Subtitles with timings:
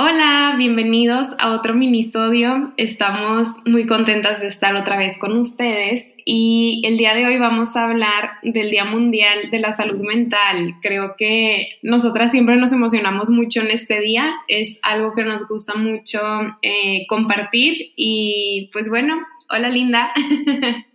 [0.00, 2.72] Hola, bienvenidos a otro minisodio.
[2.76, 7.74] Estamos muy contentas de estar otra vez con ustedes y el día de hoy vamos
[7.74, 10.76] a hablar del Día Mundial de la Salud Mental.
[10.82, 15.74] Creo que nosotras siempre nos emocionamos mucho en este día, es algo que nos gusta
[15.74, 16.20] mucho
[16.62, 19.16] eh, compartir y pues bueno,
[19.50, 20.12] hola Linda.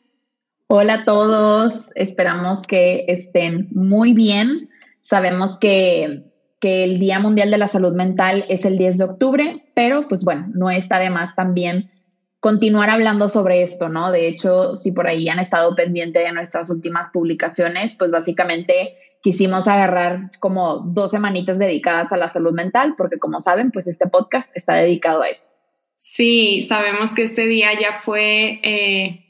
[0.67, 4.69] Hola a todos, esperamos que estén muy bien.
[5.01, 6.23] Sabemos que
[6.63, 10.23] que el Día Mundial de la Salud Mental es el 10 de octubre, pero pues
[10.23, 11.91] bueno, no está de más también
[12.39, 14.13] continuar hablando sobre esto, ¿no?
[14.13, 19.67] De hecho, si por ahí han estado pendientes de nuestras últimas publicaciones, pues básicamente quisimos
[19.67, 24.55] agarrar como dos semanitas dedicadas a la salud mental, porque como saben, pues este podcast
[24.55, 25.55] está dedicado a eso.
[25.97, 29.25] Sí, sabemos que este día ya fue eh,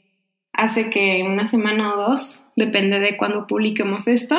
[0.52, 4.36] hace que una semana o dos, depende de cuándo publiquemos esto,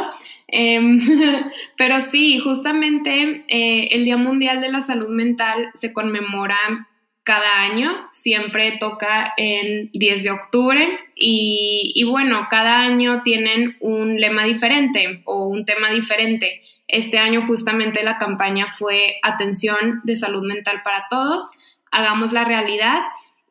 [0.47, 0.99] Em,
[1.77, 6.57] pero sí, justamente eh, el Día Mundial de la Salud Mental se conmemora
[7.23, 14.19] cada año, siempre toca el 10 de octubre y, y, bueno, cada año tienen un
[14.21, 16.61] lema diferente o un tema diferente.
[16.87, 21.49] Este año justamente la campaña fue Atención de Salud Mental para Todos,
[21.91, 23.01] hagamos la realidad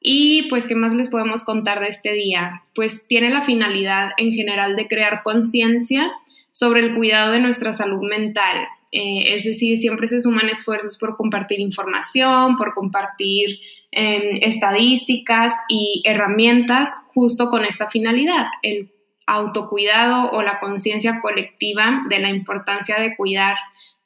[0.00, 2.62] y pues, ¿qué más les podemos contar de este día?
[2.74, 6.12] Pues tiene la finalidad en general de crear conciencia
[6.54, 8.68] sobre el cuidado de nuestra salud mental.
[8.92, 13.58] Eh, es decir, siempre se suman esfuerzos por compartir información, por compartir
[13.90, 18.92] em, estadísticas y herramientas justo con esta finalidad, el
[19.26, 23.56] autocuidado o la conciencia colectiva de la importancia de cuidar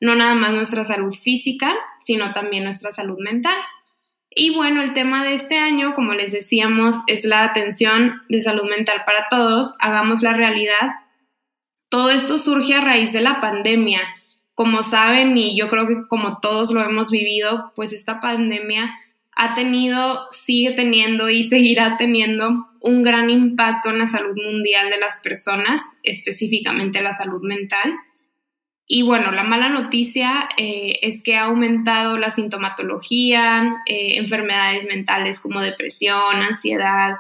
[0.01, 3.59] no nada más nuestra salud física, sino también nuestra salud mental.
[4.31, 8.71] Y bueno, el tema de este año, como les decíamos, es la atención de salud
[8.71, 9.75] mental para todos.
[9.81, 10.89] Hagamos la realidad
[11.89, 14.01] todo esto surge a raíz de la pandemia.
[14.55, 18.93] Como saben, y yo creo que como todos lo hemos vivido, pues esta pandemia
[19.37, 24.99] ha tenido, sigue teniendo y seguirá teniendo un gran impacto en la salud mundial de
[24.99, 27.95] las personas, específicamente la salud mental.
[28.89, 35.39] Y bueno, la mala noticia eh, es que ha aumentado la sintomatología, eh, enfermedades mentales
[35.39, 37.15] como depresión, ansiedad,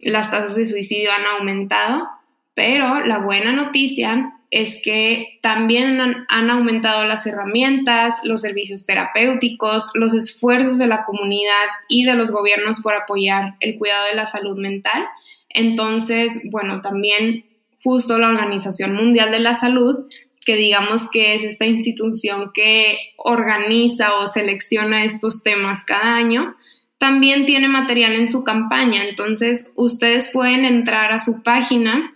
[0.00, 2.08] las tasas de suicidio han aumentado
[2.54, 5.98] pero la buena noticia es que también
[6.28, 12.30] han, aumentado las herramientas, los servicios terapéuticos, los esfuerzos de la comunidad y de los
[12.30, 15.06] gobiernos por apoyar el cuidado de la salud mental.
[15.48, 17.46] Entonces, bueno, también
[17.82, 20.04] justo la Organización Mundial de la Salud,
[20.44, 26.56] que digamos que es esta institución que organiza o selecciona estos temas cada año,
[26.98, 29.02] también tiene material en su campaña.
[29.04, 32.14] Entonces, ustedes pueden entrar a su página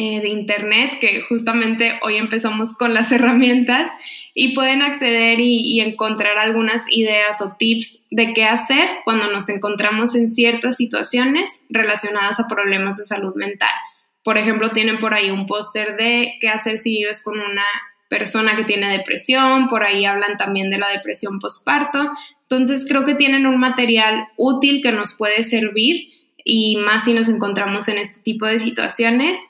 [0.00, 3.90] eh, de Internet, que justamente hoy empezamos con las herramientas
[4.32, 10.14] y pueden acceder y, encontrar algunas ideas o tips de qué hacer cuando nos encontramos
[10.14, 13.74] en ciertas situaciones relacionadas a problemas de salud mental.
[14.22, 17.64] Por ejemplo, tienen por ahí un póster de qué hacer si vives con una
[18.08, 22.06] persona que tiene depresión, por ahí hablan también de la depresión postparto.
[22.42, 26.10] Entonces creo que tienen un material útil que nos puede servir
[26.44, 29.40] y más si nos encontramos en este tipo de situaciones.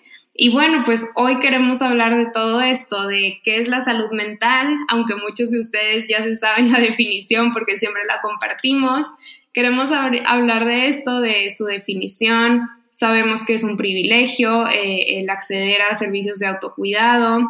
[0.40, 4.68] Y bueno, pues hoy queremos hablar de todo esto, de qué es la salud mental,
[4.88, 9.08] aunque muchos de ustedes ya se saben la definición porque siempre la compartimos.
[9.52, 12.68] Queremos hablar de esto, de su definición.
[12.92, 17.40] Sabemos que es un privilegio eh, el acceder a servicios de autocuidado.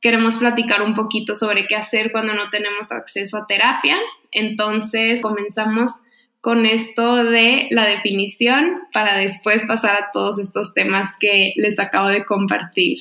[0.00, 3.98] Queremos platicar un poquito sobre qué hacer cuando no tenemos acceso a terapia.
[4.32, 5.90] Entonces, comenzamos
[6.40, 12.08] con esto de la definición para después pasar a todos estos temas que les acabo
[12.08, 12.98] de compartir.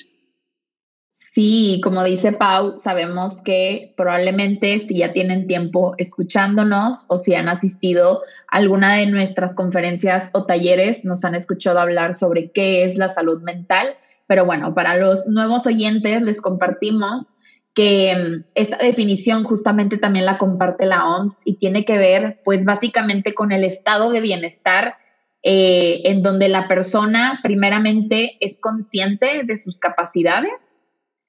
[1.32, 7.48] Sí, como dice Pau, sabemos que probablemente si ya tienen tiempo escuchándonos o si han
[7.48, 12.98] asistido a alguna de nuestras conferencias o talleres, nos han escuchado hablar sobre qué es
[12.98, 13.96] la salud mental.
[14.28, 17.38] Pero bueno, para los nuevos oyentes les compartimos
[17.74, 22.66] que mm, esta definición justamente también la comparte la OMS y tiene que ver pues
[22.66, 24.96] básicamente con el estado de bienestar
[25.42, 30.82] eh, en donde la persona primeramente es consciente de sus capacidades,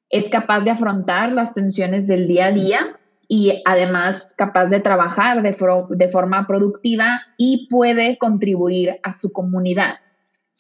[0.09, 5.43] es capaz de afrontar las tensiones del día a día y además capaz de trabajar
[5.43, 5.57] de,
[5.91, 10.01] de forma productiva y puede contribuir a su comunidad.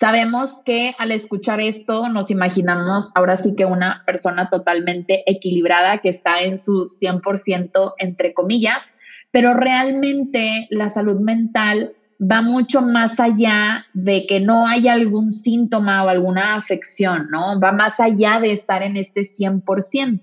[0.00, 6.08] Sabemos que al escuchar esto nos imaginamos ahora sí que una persona totalmente equilibrada que
[6.08, 8.96] está en su 100% entre comillas,
[9.30, 16.02] pero realmente la salud mental va mucho más allá de que no haya algún síntoma
[16.02, 17.60] o alguna afección, ¿no?
[17.60, 20.22] Va más allá de estar en este 100%.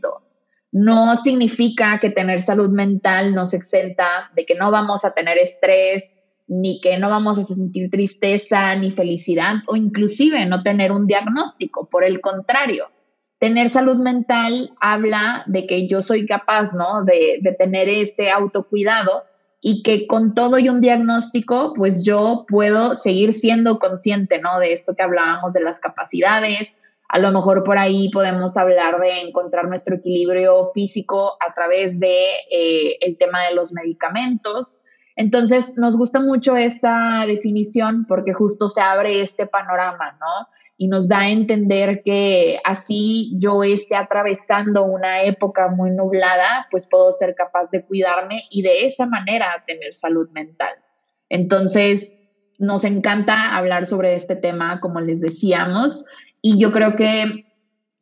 [0.72, 6.17] No significa que tener salud mental nos exenta de que no vamos a tener estrés,
[6.48, 11.90] ni que no vamos a sentir tristeza, ni felicidad, o inclusive no tener un diagnóstico.
[11.90, 12.86] Por el contrario,
[13.40, 17.04] tener salud mental habla de que yo soy capaz, ¿no?
[17.04, 19.24] De, de, tener este autocuidado
[19.62, 24.60] y que con todo y un diagnóstico, pues yo puedo seguir siendo consciente, ¿no?
[24.60, 26.80] De esto que hablábamos de las capacidades.
[27.10, 32.28] A lo mejor por ahí podemos hablar de encontrar nuestro equilibrio físico a través de
[32.52, 34.82] eh, el tema de los medicamentos.
[35.18, 40.48] Entonces, nos gusta mucho esta definición porque justo se abre este panorama, ¿no?
[40.78, 46.88] y nos da a entender que así yo esté atravesando una época muy nublada, pues
[46.90, 50.76] puedo ser capaz de cuidarme y de esa manera tener salud mental.
[51.30, 52.18] Entonces,
[52.60, 56.06] nos encanta hablar sobre este tema, como les decíamos,
[56.44, 57.48] y yo creo que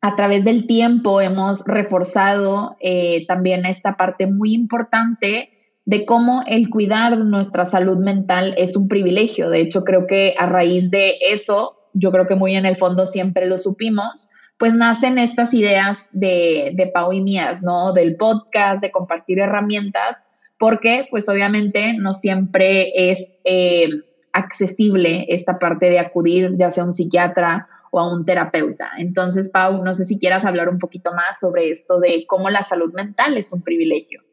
[0.02, 5.55] a través del tiempo hemos reforzado eh, también esta parte muy importante
[5.86, 9.48] de cómo el cuidar nuestra salud mental es un privilegio.
[9.48, 13.06] De hecho, creo que a raíz de eso yo creo que muy en el fondo
[13.06, 17.92] siempre lo supimos, pues nacen estas ideas de, de Pau y mías, ¿no?
[17.92, 23.88] Del podcast, de compartir herramientas, porque pues obviamente no siempre es eh,
[24.32, 28.90] accesible esta parte de acudir ya sea a un psiquiatra o a un terapeuta.
[28.98, 32.62] Entonces, Pau, no sé si quieras hablar un poquito más sobre esto de cómo la
[32.62, 34.25] salud mental es un privilegio.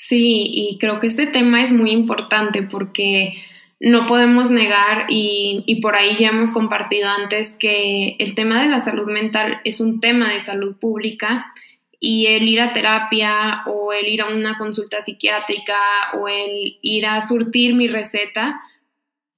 [0.00, 3.34] Sí, y creo que este tema es muy importante porque
[3.80, 8.78] no podemos negar y, por ahí ya hemos compartido antes que el tema de la
[8.78, 11.52] salud mental es un tema de salud pública
[11.98, 15.76] y el ir a terapia o el ir a una consulta psiquiátrica
[16.14, 18.60] o el ir a surtir mi receta,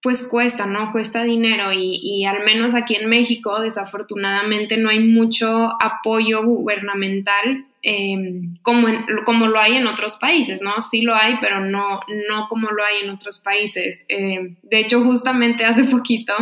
[0.03, 0.91] pues cuesta, ¿no?
[0.91, 7.67] Cuesta dinero y, y al menos aquí en México desafortunadamente no hay mucho apoyo gubernamental
[7.83, 8.89] Em, como,
[9.25, 10.83] como lo hay en otros países, ¿no?
[10.83, 14.05] Sí lo hay, pero no, no como lo hay en otros países.
[14.09, 16.35] Em, de hecho, justamente hace poquito,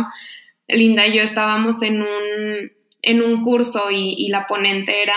[0.67, 2.71] Linda y yo estábamos en un,
[3.01, 5.15] en un curso y, y la ponente era,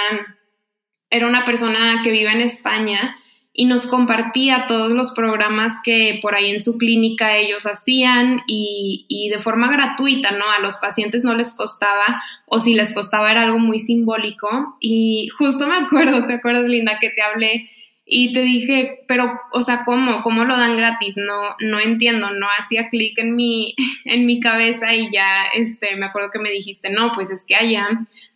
[1.10, 3.16] era una persona que vive en España
[3.54, 9.04] y nos compartía todos los programas que por ahí en su clínica ellos hacían y,
[9.08, 10.44] y, de forma gratuita, ¿no?
[10.50, 15.28] A los pacientes no les costaba o si les costaba era algo muy simbólico y
[15.36, 17.68] justo me acuerdo, ¿te acuerdas Linda que te hablé
[18.04, 20.22] y te dije, pero, o sea, ¿cómo?
[20.22, 21.16] ¿Cómo lo dan gratis?
[21.16, 26.06] No, no entiendo, no hacía clic en mi, en mi cabeza y ya, este, me
[26.06, 27.86] acuerdo que me dijiste, no, pues es que allá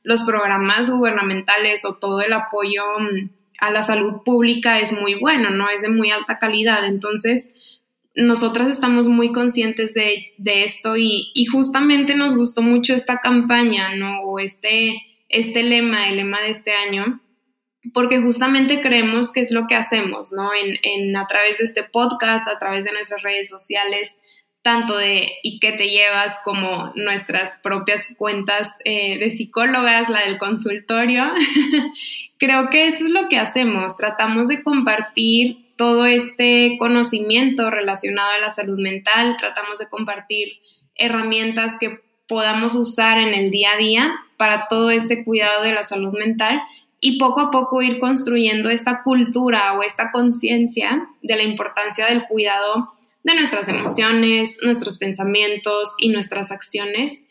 [0.02, 3.28] los programas gubernamentales o todo el apoyo mm,
[3.60, 5.68] a la salud pública es muy bueno, ¿no?
[5.68, 6.84] Es de muy alta calidad.
[6.86, 7.54] Entonces,
[8.14, 10.32] nosotras estamos muy conscientes de,
[10.64, 14.22] esto y, justamente nos gustó mucho esta campaña, ¿no?
[14.22, 17.20] O este, este lema, el lema de este año,
[17.92, 20.50] porque justamente creemos que es lo que hacemos, ¿no?
[20.54, 24.16] En, en, a través de este podcast, a través de nuestras redes sociales,
[24.66, 30.38] tanto de y qué te llevas como nuestras propias cuentas eh, de psicólogas, la del
[30.38, 31.22] consultorio.
[32.38, 38.40] Creo que esto es lo que hacemos, tratamos de compartir todo este conocimiento relacionado a
[38.40, 40.54] la salud mental, tratamos de compartir
[40.96, 45.84] herramientas que podamos usar en el día a día para todo este cuidado de la
[45.84, 46.60] salud mental
[46.98, 52.24] y poco a poco ir construyendo esta cultura o esta conciencia de la importancia del
[52.24, 52.95] cuidado
[53.26, 57.26] de nuestras emociones, nuestros pensamientos y nuestras acciones.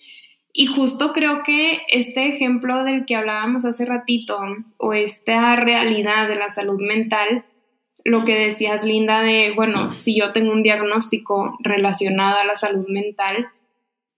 [0.52, 4.38] Y justo creo que este ejemplo del que hablábamos hace ratito,
[4.76, 7.46] o esta realidad de la salud mental,
[8.04, 12.88] lo que decías, Linda, de, bueno, si yo tengo un diagnóstico relacionado a la salud
[12.90, 13.48] mental,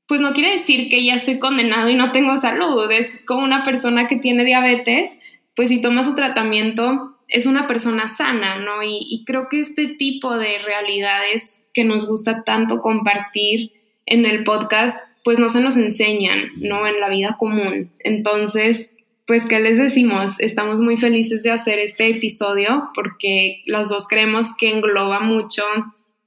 [0.08, 2.92] pues no quiere decir que ya estoy condenado y no tengo salud.
[2.92, 5.20] Es como una persona que tiene diabetes,
[5.56, 8.82] pues si toma su tratamiento, es una persona sana, ¿no?
[8.82, 13.72] Y, y creo que este tipo de realidades que nos gusta tanto compartir
[14.08, 16.88] en el podcast, pues no se nos enseñan, ¿no?
[16.88, 17.92] En la vida común.
[18.00, 18.96] Entonces,
[19.28, 20.40] pues, ¿qué les decimos?
[20.40, 25.62] Estamos muy felices de hacer este episodio porque los dos creemos que engloba mucho,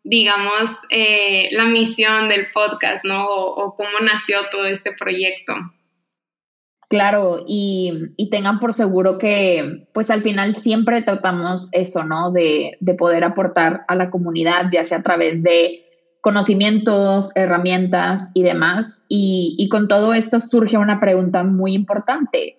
[0.05, 3.27] digamos, eh, la misión del podcast, ¿no?
[3.27, 5.55] o cómo nació todo este proyecto.
[6.91, 12.33] Claro, y, tengan por seguro que pues al final siempre tratamos eso, ¿no?
[12.33, 15.85] De, poder aportar a la comunidad, ya sea a través de
[16.21, 19.05] conocimientos, herramientas y demás.
[19.09, 22.59] Y, y con todo esto surge una pregunta muy importante.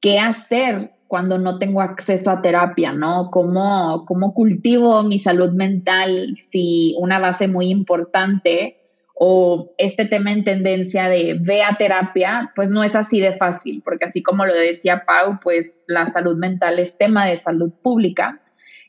[0.00, 3.32] ¿Qué hacer cuando no tengo acceso a terapia, ¿no?
[3.32, 8.81] ¿Cómo, cómo cultivo mi salud mental si una base muy importante
[9.24, 13.80] o este tema en tendencia de ve a terapia, pues no es así de fácil,
[13.84, 18.42] porque así como lo decía Pau, pues la salud mental es tema de salud pública.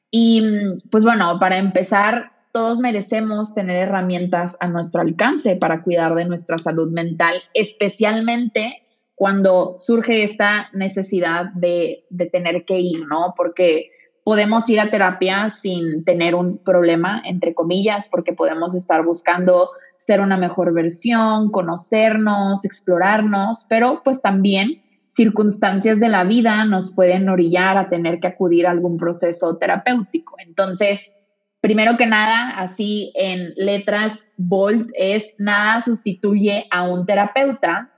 [0.09, 0.41] Y
[0.89, 6.57] pues bueno, para empezar, todos merecemos tener herramientas a nuestro alcance para cuidar de nuestra
[6.57, 13.35] salud mental, especialmente cuando surge esta necesidad de, de tener que ir, ¿no?
[13.37, 13.91] Porque
[14.23, 19.69] podemos ir a terapia sin tener un problema, entre comillas, porque podemos estar buscando
[20.05, 27.29] ser una mejor versión, conocernos, explorarnos, pero pues también circunstancias de la vida nos pueden
[27.29, 30.35] orillar a tener que acudir a algún proceso terapéutico.
[30.39, 31.15] Entonces,
[31.61, 37.91] primero que nada, así en letras bold es nada sustituye a un terapeuta,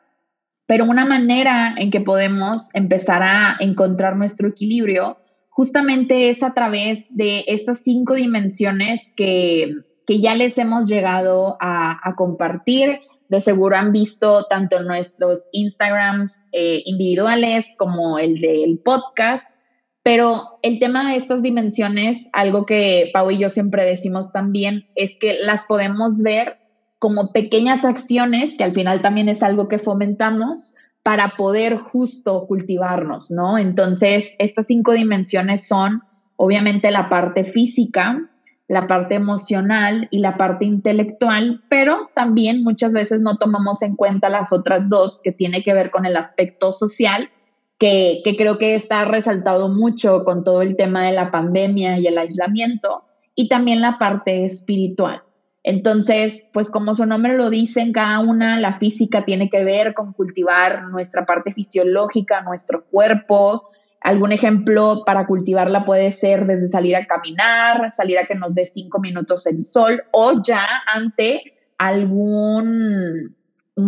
[0.68, 5.18] pero una manera en que podemos empezar a encontrar nuestro equilibrio
[5.50, 9.72] justamente es a través de estas cinco dimensiones que,
[10.08, 13.00] ya les hemos llegado a, compartir.
[13.28, 19.58] De seguro han visto tanto nuestros Instagrams eh, individuales como el del podcast.
[20.04, 25.18] Pero el tema de estas dimensiones, algo que Pau y yo siempre decimos también, es
[25.20, 26.60] que las podemos ver
[27.00, 33.32] como pequeñas acciones, que al final también es algo que fomentamos, para poder justo cultivarnos,
[33.32, 33.58] ¿no?
[33.58, 36.02] Entonces, estas cinco dimensiones son
[36.36, 38.30] obviamente la parte física,
[38.68, 44.30] la parte emocional y la parte intelectual, pero también muchas veces no tomamos en cuenta
[44.30, 47.30] las otras dos que tiene que ver con el aspecto social,
[47.78, 52.08] que, que creo que está resaltado mucho con todo el tema de la pandemia y
[52.08, 53.04] el aislamiento,
[53.36, 55.22] y también la parte espiritual.
[55.68, 59.96] Entonces, pues como su nombre lo dice, en cada una la física tiene que ver
[59.96, 63.72] con cultivar nuestra parte fisiológica, nuestro cuerpo.
[64.06, 68.64] Algún ejemplo para cultivarla puede ser desde salir a caminar, salir a que nos dé
[68.64, 73.36] cinco minutos el sol o ya ante algún,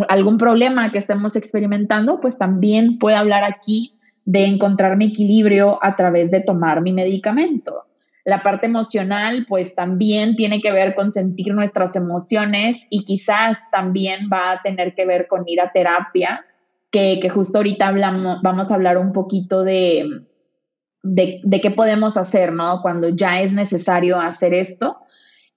[0.10, 3.94] algún problema que estemos experimentando, pues también puedo hablar aquí
[4.26, 7.86] de encontrar mi equilibrio a través de tomar mi medicamento.
[8.26, 14.32] La parte emocional, pues también tiene que ver con sentir nuestras emociones y quizás también
[14.34, 16.44] va a tener que ver con ir a terapia,
[16.92, 20.06] que, justo ahorita hablamos, vamos a hablar un poquito de,
[21.04, 22.82] de, qué podemos hacer, ¿no?
[22.82, 24.98] Cuando ya es necesario hacer esto.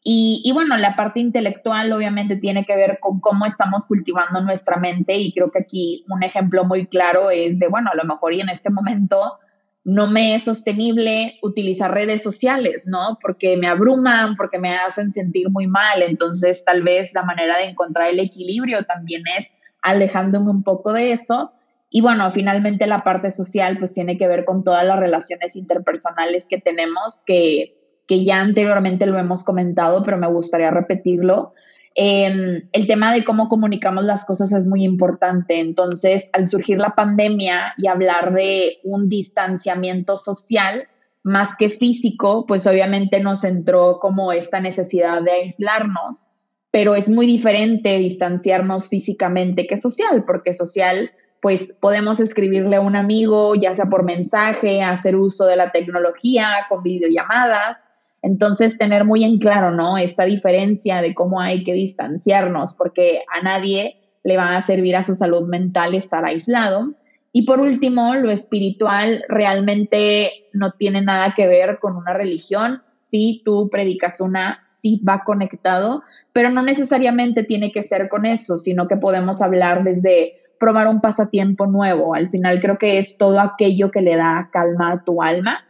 [0.03, 4.79] Y, y, bueno, la parte intelectual obviamente tiene que ver con cómo estamos cultivando nuestra
[4.79, 8.33] mente y creo que aquí un ejemplo muy claro es de, bueno, a lo mejor
[8.33, 9.39] y en este momento
[9.85, 13.19] no me es sostenible utilizar redes sociales, ¿no?
[13.21, 16.03] Porque me abruman, porque me hacen sentir muy mal.
[16.03, 21.13] Entonces, tal vez la manera de encontrar el equilibrio también es alejándome un poco de
[21.13, 21.53] eso.
[21.91, 26.47] Y bueno, finalmente la parte social pues tiene que ver con todas las relaciones interpersonales
[26.49, 31.51] que tenemos, que, que ya anteriormente lo hemos comentado, pero me gustaría repetirlo.
[31.97, 35.59] Em, el tema de cómo comunicamos las cosas es muy importante.
[35.59, 40.89] Entonces, al surgir la pandemia y hablar de un distanciamiento social
[41.23, 46.29] más que físico, pues obviamente nos entró como esta necesidad de aislarnos,
[46.71, 51.11] pero es muy diferente distanciarnos físicamente que social, porque social
[51.43, 56.67] pues podemos escribirle a un amigo, ya sea por mensaje, hacer uso de la tecnología,
[56.69, 57.91] con videollamadas,
[58.23, 59.97] entonces, tener muy en claro, ¿no?
[59.97, 65.03] Esta diferencia de cómo hay que distanciarnos, porque a nadie le va a servir a
[65.03, 66.93] su salud mental estar aislado.
[67.33, 72.83] Y por último, lo espiritual realmente no tiene nada que ver con una religión.
[72.95, 78.59] Si tú predicas una, sí va conectado, pero no necesariamente tiene que ser con eso,
[78.59, 82.15] sino que podemos hablar desde probar un pasatiempo nuevo.
[82.15, 85.65] Al final creo que es todo aquello que le da calma a tu alma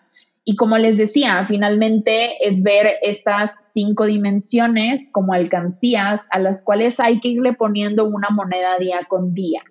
[0.45, 6.99] y como les decía, finalmente es ver estas cinco dimensiones como alcancías a las cuales
[6.99, 9.63] hay que irle poniendo una moneda día con día.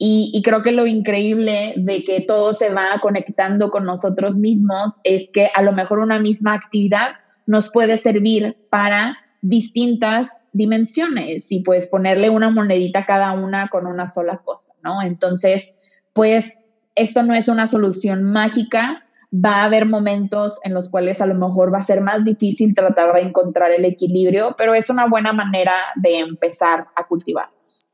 [0.00, 5.28] Y, creo que lo increíble de que todo se va conectando con nosotros mismos es
[5.32, 7.14] que a lo mejor una misma actividad
[7.46, 14.06] nos puede servir para distintas dimensiones y puedes ponerle una monedita cada una con una
[14.06, 15.02] sola cosa, ¿no?
[15.02, 15.78] Entonces,
[16.12, 16.58] pues
[16.94, 21.34] esto no es una solución mágica, va a haber momentos en los cuales a lo
[21.34, 25.32] mejor va a ser más difícil tratar de encontrar el equilibrio, pero es una buena
[25.32, 27.84] manera de empezar a cultivarlos.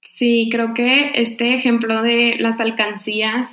[0.00, 3.48] Sí, creo que este ejemplo de las alcancías,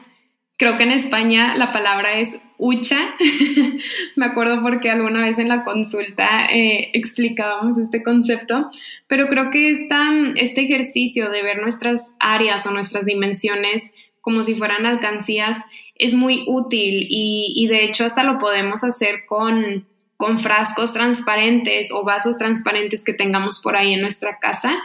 [0.57, 3.15] creo que en España la palabra es hucha.
[4.15, 8.69] Me acuerdo porque alguna vez en la consulta eh, explicábamos este concepto,
[9.07, 14.85] pero creo que este ejercicio de ver nuestras áreas o nuestras dimensiones como si fueran
[14.85, 15.59] alcancías
[15.95, 19.85] es muy útil y, de hecho hasta lo podemos hacer con,
[20.17, 24.81] con frascos transparentes o vasos transparentes que tengamos por ahí en nuestra casa.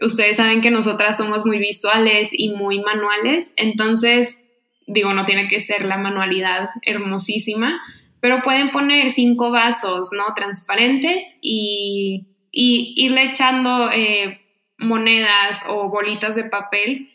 [0.00, 4.43] Ustedes saben que nosotras somos muy visuales y muy manuales, entonces
[4.86, 7.80] digo, no tiene que ser la manualidad hermosísima,
[8.20, 10.34] pero pueden poner cinco vasos, ¿no?
[10.34, 14.40] Transparentes y, irle echando eh,
[14.78, 17.10] monedas o bolitas de papel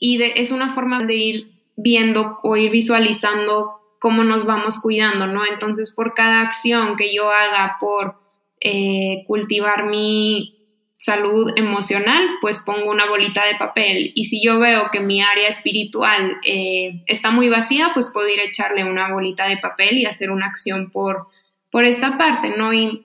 [0.00, 5.44] y es una forma de ir viendo o ir visualizando cómo nos vamos cuidando, ¿no?
[5.44, 8.20] Entonces, por cada acción que yo haga por
[8.60, 10.61] eh, cultivar mi
[11.02, 14.12] salud emocional, pues pongo una bolita de papel.
[14.14, 18.38] Y si yo veo que mi área espiritual eh, está muy vacía, pues puedo ir
[18.38, 21.26] a echarle una bolita de papel y hacer una acción por,
[21.72, 22.72] por esta parte, ¿no?
[22.72, 23.04] Y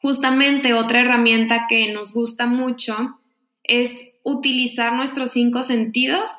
[0.00, 2.96] justamente otra herramienta que nos gusta mucho
[3.62, 6.30] es utilizar nuestros cinco sentidos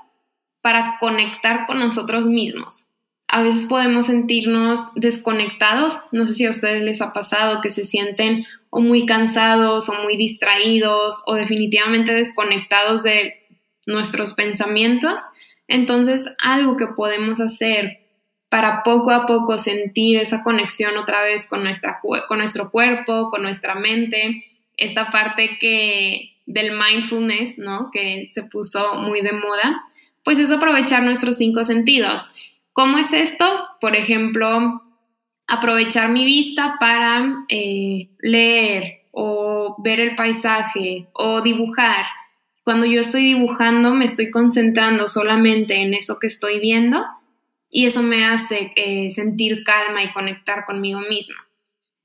[0.62, 2.88] para conectar con nosotros mismos.
[3.28, 7.86] A veces podemos sentirnos desconectados, no sé si a ustedes les ha pasado que se
[7.86, 13.48] sienten o muy cansados o muy distraídos o definitivamente desconectados de
[13.86, 15.22] nuestros pensamientos.
[15.68, 18.00] Entonces, algo que podemos hacer
[18.50, 23.44] para poco a poco sentir esa conexión otra vez con, nuestra, con nuestro cuerpo, con
[23.44, 24.44] nuestra mente,
[24.78, 27.92] esta parte que del mindfulness, ¿no?
[27.92, 29.84] Que se puso muy de moda,
[30.24, 32.34] pues es aprovechar nuestros cinco sentidos.
[32.74, 33.46] ¿Cómo es esto?
[33.80, 34.82] Por ejemplo,
[35.50, 42.06] aprovechar mi vista para eh, leer o ver el paisaje o dibujar.
[42.64, 47.04] Cuando yo estoy dibujando me estoy concentrando solamente en eso que estoy viendo
[47.72, 51.36] y eso me hace eh, sentir calma y conectar conmigo misma.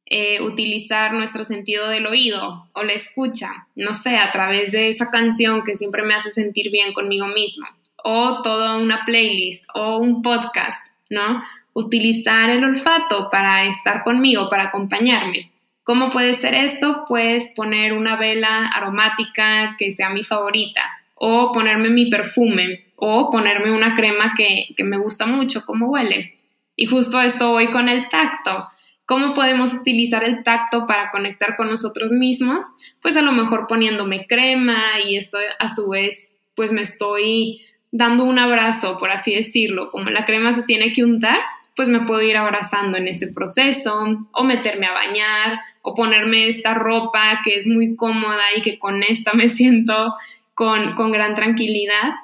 [0.06, 5.10] Eh, utilizar nuestro sentido del oído o la escucha, no sé, a través de esa
[5.10, 7.66] canción que siempre me hace sentir bien conmigo mismo,
[8.04, 11.42] o toda una playlist o un podcast, ¿no?
[11.74, 15.50] Utilizar el olfato para estar conmigo, para acompañarme.
[15.82, 17.04] ¿Cómo puede ser esto?
[17.06, 20.80] Pues poner una vela aromática que sea mi favorita,
[21.14, 26.34] o ponerme mi perfume, o ponerme una crema que, que me gusta mucho, cómo huele.
[26.76, 28.68] Y justo esto voy con el tacto.
[29.06, 32.64] ¿Cómo podemos utilizar el tacto para conectar con nosotros mismos?
[33.02, 38.24] Pues a lo mejor poniéndome crema y esto a su vez pues me estoy dando
[38.24, 41.38] un abrazo, por así decirlo, como la crema se tiene que untar,
[41.76, 46.74] pues me puedo ir abrazando en ese proceso o meterme a bañar o ponerme esta
[46.74, 50.14] ropa que es muy cómoda y que con esta me siento
[50.54, 52.14] con, con gran tranquilidad.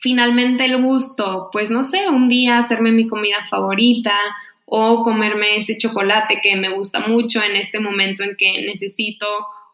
[0.00, 4.14] Finalmente el gusto, pues no sé, un día hacerme mi comida favorita
[4.64, 9.26] o comerme ese chocolate que me gusta mucho en este momento en que necesito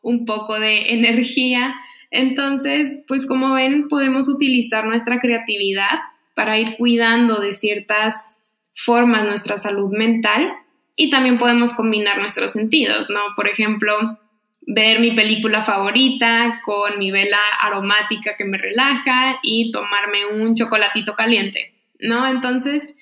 [0.02, 1.74] un poco de energía.
[2.11, 5.90] Entonces, pues como ven, podemos utilizar nuestra creatividad
[6.35, 8.37] para ir cuidando de ciertas
[8.74, 10.52] formas nuestra salud mental
[10.96, 13.20] y también podemos combinar nuestros sentidos, ¿no?
[13.34, 14.18] Por ejemplo,
[14.66, 21.14] ver mi película favorita con mi vela aromática que me relaja y tomarme un chocolatito
[21.14, 22.26] caliente, ¿no?
[22.26, 22.94] Entonces,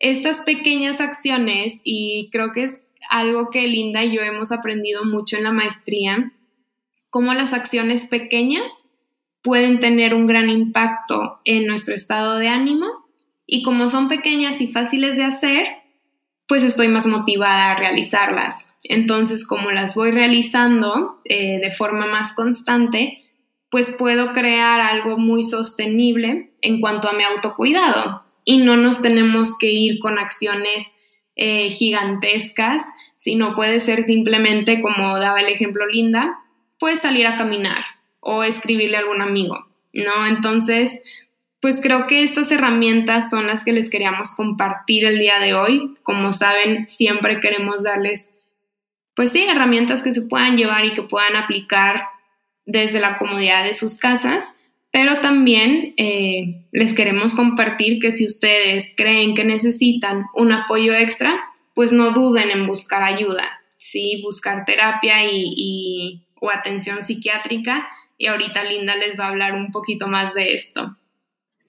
[0.00, 5.36] estas pequeñas acciones, y creo que es algo que Linda y yo hemos aprendido mucho
[5.36, 6.32] en la maestría,
[7.10, 8.72] cómo las acciones pequeñas
[9.42, 13.07] pueden tener un gran impacto en nuestro estado de ánimo
[13.50, 15.66] y como son pequeñas y fáciles de hacer,
[16.46, 18.68] pues estoy más motivada a realizarlas.
[18.84, 23.24] Entonces, como las voy realizando eh, de forma más constante,
[23.70, 28.22] pues puedo crear algo muy sostenible en cuanto a mi autocuidado.
[28.44, 30.92] Y no nos tenemos que ir con acciones
[31.34, 32.84] eh, gigantescas,
[33.16, 36.38] sino puede ser simplemente, como daba el ejemplo Linda,
[36.78, 37.82] pues salir a caminar
[38.20, 39.58] o escribirle a algún amigo,
[39.94, 40.26] ¿no?
[40.26, 41.02] Entonces,
[41.60, 45.94] pues creo que estas herramientas son las que les queríamos compartir el día de hoy.
[46.02, 48.34] Como saben, siempre queremos darles,
[49.14, 52.02] pues herramientas que se puedan llevar y que puedan aplicar
[52.64, 54.54] desde la comodidad de sus casas,
[54.92, 61.34] pero también eh, les queremos compartir que si ustedes creen que necesitan un apoyo extra,
[61.74, 63.44] pues no duden en buscar ayuda,
[63.76, 67.88] sí, buscar terapia y, o atención psiquiátrica.
[68.16, 70.90] Y ahorita Linda les va a hablar un poquito más de esto.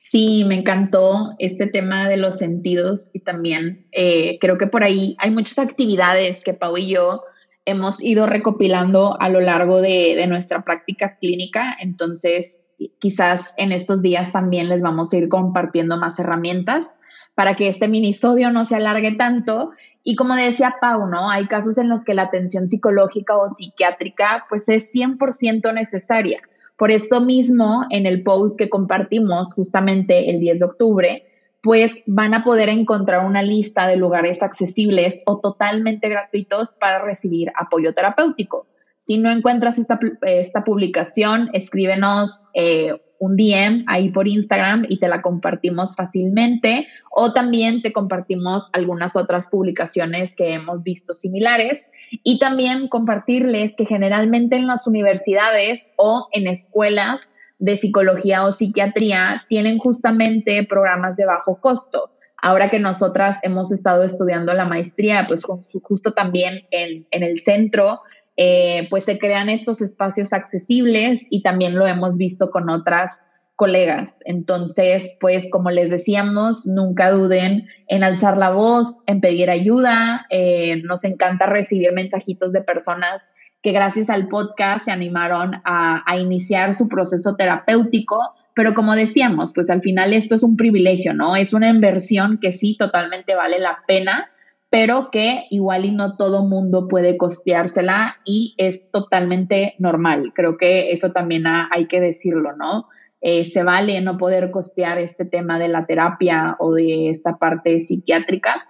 [0.09, 5.15] Sí, me encantó este tema de los sentidos y también eh, creo que por ahí
[5.19, 7.21] hay muchas actividades que Pau y yo
[7.65, 11.75] hemos ido recopilando a lo largo de, de, nuestra práctica clínica.
[11.79, 16.99] Entonces, quizás en estos días también les vamos a ir compartiendo más herramientas
[17.35, 19.73] para que este minisodio no se alargue tanto.
[20.03, 21.29] Y como decía Pau, ¿no?
[21.29, 26.41] Hay casos en los que la atención psicológica o psiquiátrica pues es 100% necesaria
[26.79, 31.23] por esto mismo, en el post que compartimos justamente el 10 de octubre,
[31.61, 37.51] pues van a poder encontrar una lista de lugares accesibles o totalmente gratuitos para recibir
[37.53, 38.65] apoyo terapéutico.
[38.97, 45.07] Si no encuentras esta, esta publicación, escríbenos eh, un DM ahí por Instagram y te
[45.07, 52.39] la compartimos fácilmente o también te compartimos algunas otras publicaciones que hemos visto similares y
[52.39, 59.77] también compartirles que generalmente en las universidades o en escuelas de psicología o psiquiatría tienen
[59.77, 62.11] justamente programas de bajo costo.
[62.41, 65.43] Ahora que nosotras hemos estado estudiando la maestría, pues
[65.83, 67.99] justo también en, en el centro
[68.41, 73.25] eh, pues se crean estos espacios accesibles y también lo hemos visto con otras
[73.57, 74.19] colegas.
[74.23, 80.25] Entonces, pues como les decíamos, nunca duden en alzar la voz, en pedir ayuda.
[80.29, 83.29] Eh, nos encanta recibir mensajitos de personas
[83.61, 88.21] que gracias al podcast se animaron a, a, iniciar su proceso terapéutico,
[88.53, 91.35] pero como decíamos, pues al final esto es un privilegio, ¿no?
[91.35, 94.29] Es una inversión que sí totalmente vale la pena
[94.69, 100.31] pero que igual y no todo mundo puede costeársela y es totalmente normal.
[100.35, 102.87] Creo que eso también hay que decirlo, ¿no?
[103.21, 107.79] Eh, se vale no poder costear este tema de la terapia o de esta parte
[107.79, 108.69] psiquiátrica,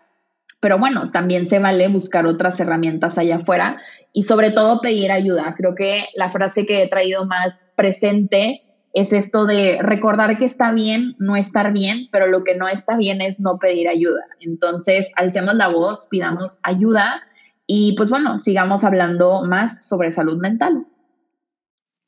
[0.60, 3.80] pero bueno, también se vale buscar otras herramientas allá afuera
[4.12, 5.54] y sobre todo pedir ayuda.
[5.56, 8.62] Creo que la frase que he traído más presente
[8.94, 12.98] es esto de recordar que está bien no estar bien, pero lo que no está
[12.98, 14.26] bien es no pedir ayuda.
[14.40, 17.24] Entonces, alcemos la voz, pidamos ayuda
[17.68, 20.86] y pues bueno, sigamos hablando más sobre salud mental.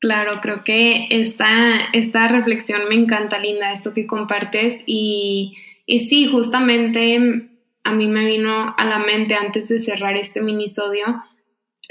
[0.00, 5.54] Claro, creo que esta, esta reflexión me encanta, Linda, esto que compartes y,
[5.86, 7.48] y sí, justamente
[7.84, 11.22] a mí me vino a la mente antes de cerrar este minisodio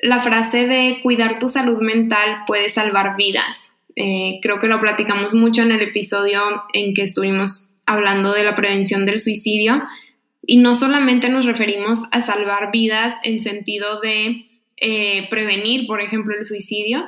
[0.02, 3.71] la frase de cuidar tu salud mental puede salvar vidas.
[3.96, 6.42] Eh, creo que lo platicamos mucho en el episodio
[6.74, 9.84] en que estuvimos hablando de la prevención del suicidio
[10.46, 14.46] y no solamente nos referimos a salvar vidas en sentido de
[14.78, 17.06] eh, prevenir, por ejemplo, el suicidio,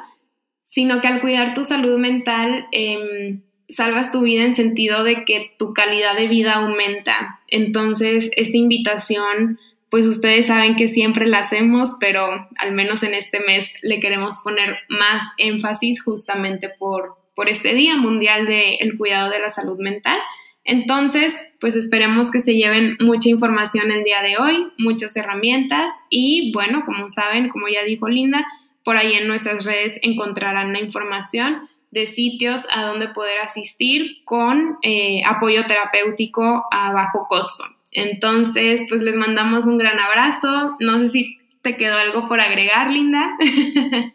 [0.69, 5.51] sino que al cuidar tu salud mental em, salvas tu vida en sentido de que
[5.57, 7.39] tu calidad de vida aumenta.
[7.47, 9.59] Entonces, esta invitación
[9.93, 14.39] pues ustedes saben que siempre la hacemos, pero al menos en este mes le queremos
[14.43, 20.17] poner más énfasis justamente por, por este Día Mundial del Cuidado de la Salud Mental.
[20.63, 26.51] Entonces, pues esperemos que se lleven mucha información el día de hoy, muchas herramientas y
[26.53, 28.47] bueno, como saben, como ya dijo Linda,
[28.83, 34.75] por ahí en nuestras redes encontrarán la información de sitios a donde poder asistir con
[34.81, 37.63] eh, apoyo terapéutico a bajo costo.
[37.93, 40.75] Entonces, pues les mandamos un gran abrazo.
[40.79, 43.31] No sé si te quedó algo por agregar, Linda.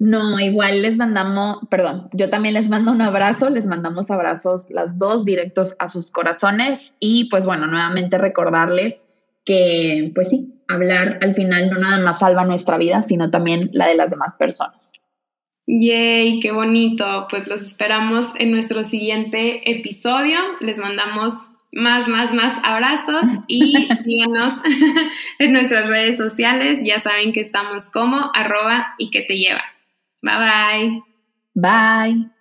[0.00, 4.96] No, igual les mandamos, perdón, yo también les mando un abrazo, les mandamos abrazos las
[4.96, 9.04] dos directos a sus corazones y pues bueno, nuevamente recordarles
[9.44, 13.88] que pues sí, hablar al final no nada más salva nuestra vida, sino también la
[13.88, 14.92] de las demás personas.
[15.66, 17.26] Yay, qué bonito.
[17.28, 20.38] Pues los esperamos en nuestro siguiente episodio.
[20.60, 21.34] Les mandamos
[21.72, 24.54] más, más, más abrazos y síganos
[25.38, 26.80] en nuestras redes sociales.
[26.84, 29.86] Ya saben que estamos como arroba y que te llevas.
[30.22, 31.02] Bye bye.
[31.54, 32.37] Bye.